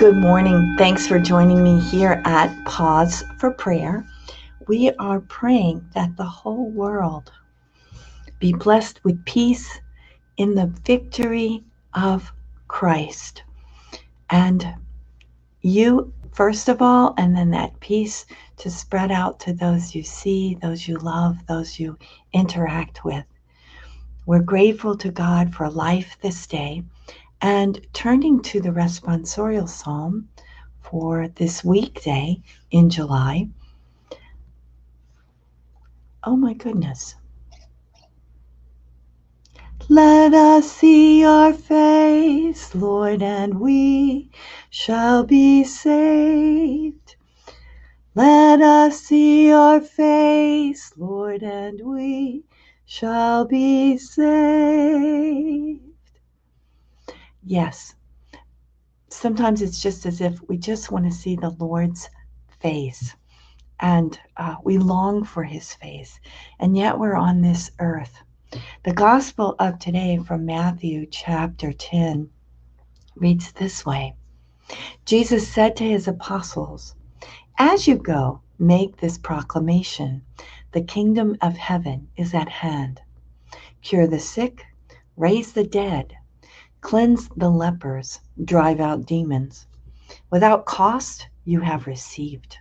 [0.00, 0.76] Good morning.
[0.78, 4.02] Thanks for joining me here at Pause for Prayer.
[4.66, 7.30] We are praying that the whole world
[8.38, 9.78] be blessed with peace
[10.38, 12.32] in the victory of
[12.66, 13.42] Christ.
[14.30, 14.66] And
[15.60, 18.24] you, first of all, and then that peace
[18.56, 21.98] to spread out to those you see, those you love, those you
[22.32, 23.26] interact with.
[24.24, 26.84] We're grateful to God for life this day.
[27.42, 30.28] And turning to the responsorial psalm
[30.80, 33.48] for this weekday in July.
[36.22, 37.14] Oh my goodness.
[39.88, 44.30] Let us see your face, Lord, and we
[44.70, 47.16] shall be saved.
[48.14, 52.44] Let us see your face, Lord, and we
[52.84, 55.89] shall be saved.
[57.42, 57.94] Yes.
[59.08, 62.08] Sometimes it's just as if we just want to see the Lord's
[62.60, 63.16] face
[63.80, 66.20] and uh, we long for his face,
[66.58, 68.22] and yet we're on this earth.
[68.84, 72.28] The gospel of today from Matthew chapter 10
[73.16, 74.14] reads this way
[75.06, 76.94] Jesus said to his apostles,
[77.58, 80.22] As you go, make this proclamation
[80.72, 83.00] the kingdom of heaven is at hand.
[83.80, 84.66] Cure the sick,
[85.16, 86.14] raise the dead
[86.82, 89.66] Cleanse the lepers, drive out demons.
[90.30, 92.56] Without cost, you have received.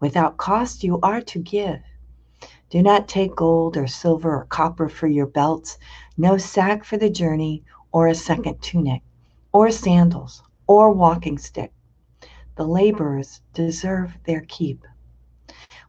[0.00, 1.80] Without cost, you are to give.
[2.68, 5.78] Do not take gold or silver or copper for your belts,
[6.18, 9.02] no sack for the journey, or a second tunic,
[9.52, 11.72] or sandals, or walking stick.
[12.56, 14.84] The laborers deserve their keep.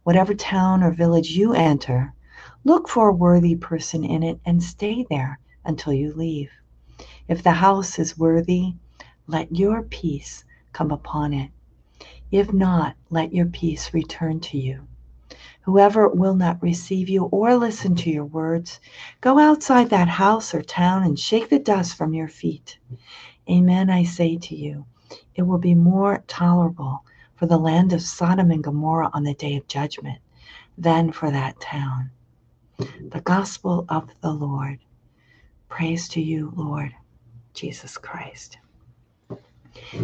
[0.02, 2.14] Whatever town or village you enter,
[2.64, 6.50] look for a worthy person in it and stay there until you leave.
[7.28, 8.74] If the house is worthy,
[9.26, 11.50] let your peace come upon it.
[12.30, 14.86] If not, let your peace return to you.
[15.62, 18.78] Whoever will not receive you or listen to your words,
[19.20, 22.78] go outside that house or town and shake the dust from your feet.
[23.50, 24.86] Amen, I say to you,
[25.34, 27.04] it will be more tolerable
[27.34, 30.20] for the land of Sodom and Gomorrah on the day of judgment
[30.78, 32.10] than for that town.
[32.78, 34.78] The gospel of the Lord.
[35.68, 36.94] Praise to you, Lord.
[37.56, 38.58] Jesus Christ.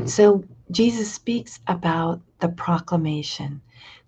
[0.07, 3.61] So Jesus speaks about the proclamation,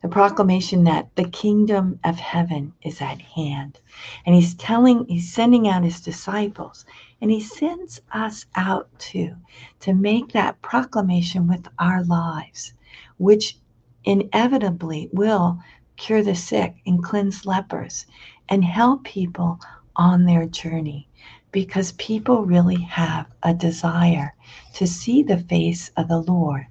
[0.03, 3.79] the proclamation that the kingdom of heaven is at hand.
[4.27, 6.85] And he's telling, he's sending out his disciples,
[7.21, 9.37] and he sends us out too
[9.81, 12.73] to make that proclamation with our lives,
[13.19, 13.57] which
[14.05, 15.59] inevitably will
[15.97, 18.07] cure the sick and cleanse lepers
[18.49, 19.61] and help people
[19.97, 21.09] on their journey
[21.55, 24.35] because people really have a desire
[24.75, 26.67] to see the face of the Lord.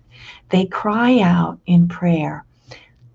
[0.50, 2.44] They cry out in prayer,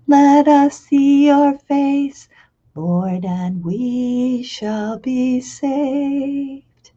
[0.07, 2.27] Let us see your face,
[2.73, 6.89] Lord, and we shall be saved.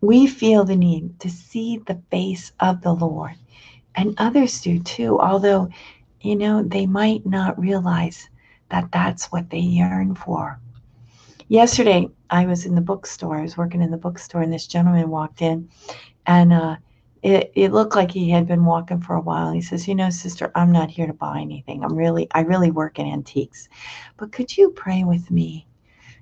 [0.00, 3.34] We feel the need to see the face of the Lord,
[3.94, 5.68] and others do too, although,
[6.22, 8.30] you know, they might not realize
[8.70, 10.58] that that's what they yearn for.
[11.50, 13.38] Yesterday, I was in the bookstore.
[13.38, 15.68] I was working in the bookstore, and this gentleman walked in,
[16.24, 16.76] and uh,
[17.24, 19.50] it, it looked like he had been walking for a while.
[19.50, 21.82] He says, "You know, sister, I'm not here to buy anything.
[21.82, 23.68] I'm really, I really work in antiques,
[24.16, 25.66] but could you pray with me?"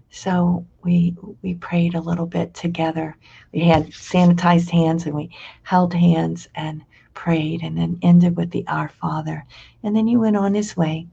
[0.09, 3.15] So we we prayed a little bit together.
[3.53, 5.28] We had sanitized hands, and we
[5.62, 9.45] held hands and prayed, and then ended with the Our Father,
[9.83, 11.06] and then he went on his way.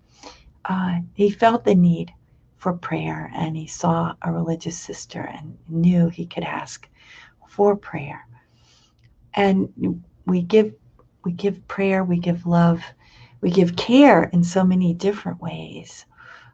[0.63, 2.13] Uh, he felt the need
[2.65, 6.89] for prayer and he saw a religious sister and knew he could ask
[7.47, 8.25] for prayer.
[9.35, 10.73] And we give
[11.23, 12.81] we give prayer, we give love,
[13.39, 16.07] we give care in so many different ways.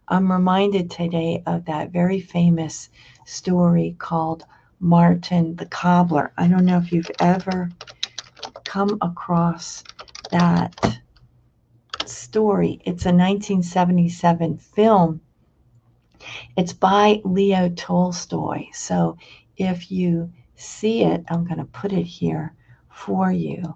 [0.10, 2.90] I'm reminded today of that very famous
[3.24, 4.44] story called
[4.82, 6.34] Martin the Cobbler.
[6.38, 7.72] I don't know if you've ever
[8.66, 9.82] come across
[10.30, 10.76] that
[12.06, 12.82] story.
[12.84, 15.22] It's a 1977 film
[16.58, 18.68] it's by Leo Tolstoy.
[18.74, 19.18] So
[19.58, 22.54] if you see it, I'm going to put it here
[22.90, 23.76] for you.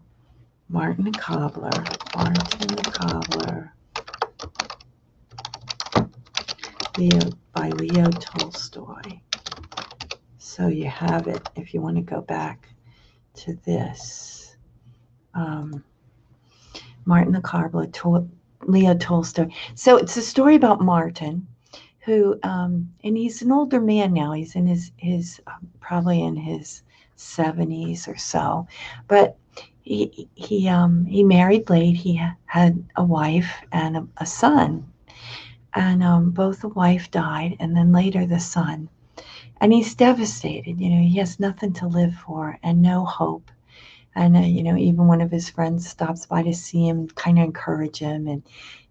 [0.68, 1.69] Martin Cobbler.
[2.16, 3.74] Martin the Cobbler.
[6.98, 9.19] Leo by Leo Tolstoy.
[10.38, 12.69] So you have it if you want to go back
[13.36, 14.56] to this.
[15.33, 15.83] Um,
[17.06, 18.30] Martin the Cobbler, Tol-
[18.63, 19.48] Leo Tolstoy.
[19.75, 21.48] So it's a story about Martin
[22.06, 26.36] who um, and he's an older man now he's in his his um, probably in
[26.36, 26.84] his
[27.18, 28.68] 70s or so
[29.07, 29.38] but
[29.86, 31.96] he he um he married late.
[31.96, 34.92] He had a wife and a, a son,
[35.75, 38.90] and um, both the wife died, and then later the son,
[39.62, 40.81] and he's devastated.
[40.81, 43.52] You know, he has nothing to live for and no hope.
[44.16, 47.38] And uh, you know, even one of his friends stops by to see him, kind
[47.38, 48.42] of encourage him, and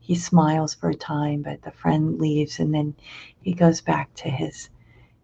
[0.04, 2.94] he smiles for a time, but the friend leaves, and then
[3.40, 4.68] he goes back to his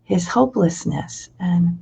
[0.05, 1.81] his hopelessness and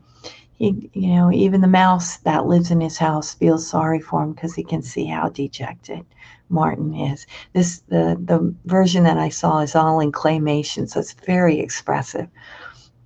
[0.52, 4.32] he, you know, even the mouse that lives in his house feels sorry for him
[4.32, 6.04] because he can see how dejected
[6.48, 7.26] Martin is.
[7.52, 12.28] This the the version that I saw is all in claymation, so it's very expressive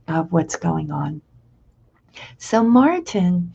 [0.09, 1.21] of what's going on.
[2.39, 3.53] So Martin,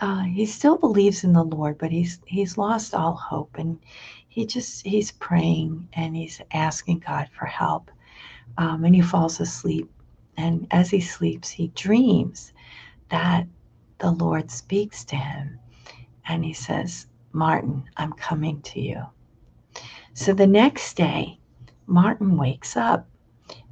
[0.00, 3.78] uh, he still believes in the Lord, but he's he's lost all hope, and
[4.28, 7.90] he just he's praying and he's asking God for help,
[8.58, 9.90] um, and he falls asleep.
[10.36, 12.52] And as he sleeps, he dreams
[13.08, 13.46] that
[13.98, 15.58] the Lord speaks to him
[16.28, 19.02] and he says, Martin, I'm coming to you.
[20.14, 21.38] So the next day,
[21.86, 23.08] Martin wakes up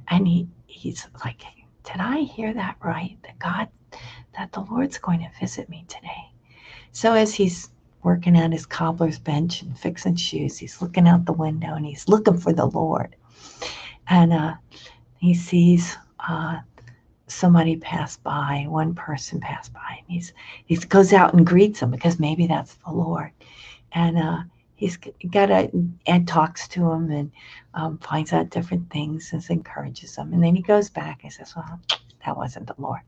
[0.09, 1.43] and he, he's like,
[1.83, 3.17] Did I hear that right?
[3.23, 3.69] That God,
[4.37, 6.31] that the Lord's going to visit me today.
[6.91, 7.69] So as he's
[8.03, 12.07] working at his cobbler's bench and fixing shoes, he's looking out the window and he's
[12.07, 13.15] looking for the Lord.
[14.07, 14.53] And uh,
[15.17, 16.59] he sees uh,
[17.27, 20.33] somebody pass by, one person passed by, and he's
[20.65, 23.31] he goes out and greets him because maybe that's the Lord,
[23.91, 24.43] and uh,
[24.75, 24.97] he's
[25.29, 25.69] got a
[26.05, 27.31] and talks to him and
[27.73, 30.33] um, finds out different things and encourages him.
[30.33, 31.79] and then he goes back and says, "Well,
[32.27, 33.01] that wasn't the Lord,"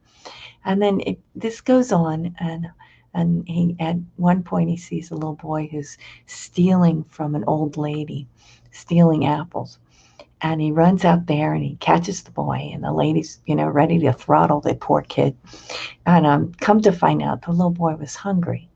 [0.66, 2.70] and then it, this goes on and.
[3.16, 7.78] And he at one point he sees a little boy who's stealing from an old
[7.78, 8.28] lady,
[8.72, 9.80] stealing apples.
[10.42, 13.68] And he runs out there and he catches the boy and the lady's you know
[13.68, 15.38] ready to throttle the poor kid.
[16.08, 18.70] And um, come to find out the little boy was hungry.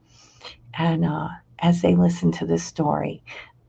[0.75, 1.29] And uh,
[1.59, 3.23] as they listen to this story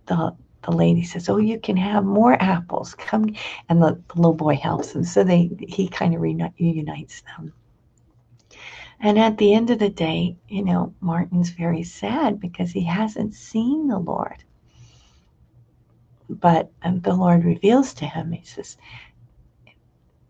[0.06, 2.94] the the lady says oh you can have more apples.
[2.94, 3.34] Come
[3.68, 7.52] and the, the little boy helps him so they he kind of reunites them.
[9.00, 13.34] And at the end of the day you know martin's very sad because he hasn't
[13.34, 14.44] seen the lord.
[16.28, 18.78] But um, the Lord reveals to him, he says,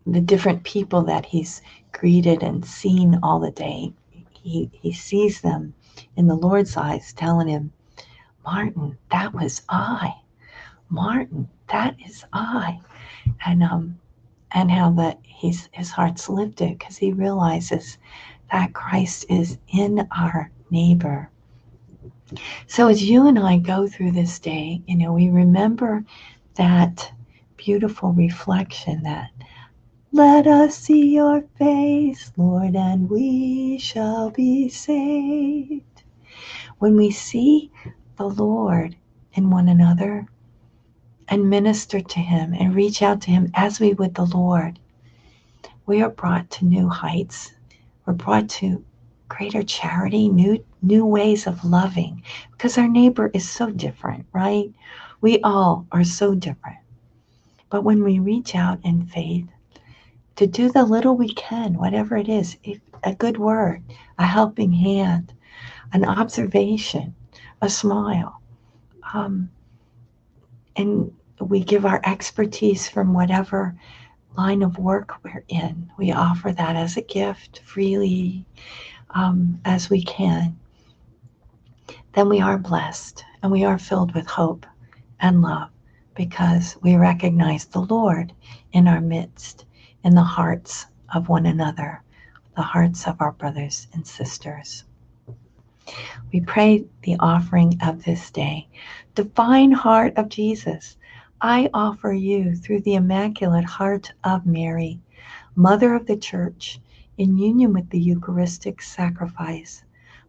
[0.05, 1.61] the different people that he's
[1.91, 3.93] greeted and seen all the day,
[4.31, 5.73] he, he sees them
[6.15, 7.71] in the Lord's eyes, telling him,
[8.43, 10.13] Martin, that was I.
[10.89, 12.79] Martin, that is I.
[13.45, 13.99] And um
[14.51, 17.97] and how that he's his heart's lifted because he realizes
[18.51, 21.29] that Christ is in our neighbor.
[22.67, 26.05] So as you and I go through this day, you know, we remember
[26.55, 27.11] that
[27.57, 29.29] beautiful reflection that
[30.11, 36.03] let us see your face, Lord, and we shall be saved.
[36.77, 37.71] When we see
[38.17, 38.95] the Lord
[39.33, 40.27] in one another
[41.27, 44.79] and minister to Him and reach out to Him as we would the Lord,
[45.85, 47.53] we are brought to new heights.
[48.05, 48.83] We're brought to
[49.27, 54.71] greater charity, new new ways of loving because our neighbor is so different, right?
[55.21, 56.77] We all are so different.
[57.69, 59.47] But when we reach out in faith
[60.35, 62.57] to do the little we can, whatever it is,
[63.03, 63.83] a good word,
[64.17, 65.33] a helping hand,
[65.93, 67.15] an observation,
[67.61, 68.39] a smile,
[69.13, 69.49] um,
[70.75, 73.75] and we give our expertise from whatever
[74.37, 75.91] line of work we're in.
[75.97, 78.45] We offer that as a gift freely
[79.11, 80.57] um, as we can,
[82.13, 84.65] then we are blessed and we are filled with hope
[85.19, 85.69] and love
[86.15, 88.33] because we recognize the Lord
[88.71, 89.65] in our midst,
[90.03, 92.01] in the hearts of one another,
[92.55, 94.85] the hearts of our brothers and sisters.
[96.33, 98.67] We pray the offering of this day.
[99.13, 100.97] Divine Heart of Jesus,
[101.47, 104.99] I offer you through the Immaculate Heart of Mary,
[105.55, 106.81] Mother of the Church,
[107.19, 109.83] in union with the Eucharistic sacrifice,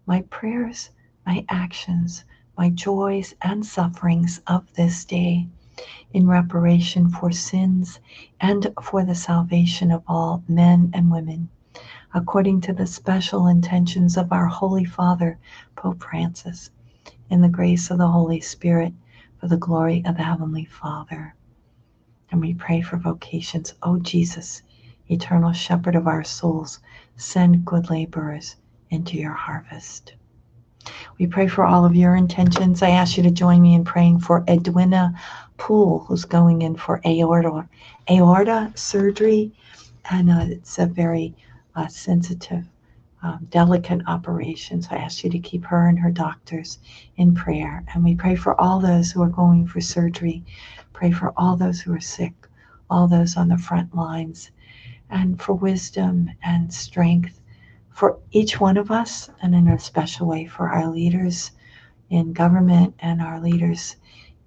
[0.04, 0.90] my prayers,
[1.24, 2.26] my actions,
[2.58, 5.48] my joys and sufferings of this day,
[6.12, 7.98] in reparation for sins
[8.38, 11.48] and for the salvation of all men and women,
[12.12, 15.38] according to the special intentions of our Holy Father,
[15.76, 16.68] Pope Francis,
[17.30, 18.92] in the grace of the Holy Spirit,
[19.38, 21.34] for the glory of the Heavenly Father.
[22.30, 23.72] And we pray for vocations.
[23.82, 24.62] O oh, Jesus,
[25.08, 26.80] eternal shepherd of our souls,
[27.16, 28.56] send good laborers
[28.90, 30.14] into your harvest.
[31.18, 32.82] We pray for all of your intentions.
[32.82, 35.14] I ask you to join me in praying for Edwina
[35.56, 37.68] Poole, who's going in for aorta,
[38.10, 39.52] aorta surgery.
[40.10, 41.34] And uh, it's a very
[41.74, 42.64] uh, sensitive
[43.22, 44.88] um, delicate operations.
[44.90, 46.78] I ask you to keep her and her doctors
[47.16, 47.84] in prayer.
[47.94, 50.44] And we pray for all those who are going for surgery.
[50.92, 52.34] Pray for all those who are sick,
[52.90, 54.50] all those on the front lines,
[55.10, 57.40] and for wisdom and strength
[57.90, 61.52] for each one of us, and in a special way for our leaders
[62.10, 63.96] in government and our leaders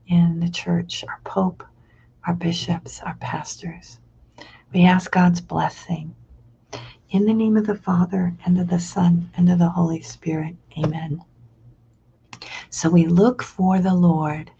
[0.07, 1.63] in the church, our Pope,
[2.27, 3.99] our bishops, our pastors.
[4.71, 6.15] We ask God's blessing.
[7.11, 10.55] In the name of the Father, and of the Son, and of the Holy Spirit.
[10.77, 11.23] Amen.
[12.69, 14.51] So we look for the Lord.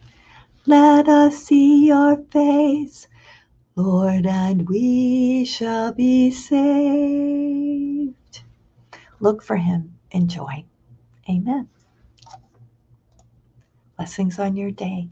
[0.65, 3.07] Let us see your face,
[3.75, 8.15] Lord, and we shall be saved.
[9.19, 9.99] Look for him.
[10.11, 10.65] Enjoy.
[11.29, 11.69] Amen.
[13.95, 15.09] Blessings on your day.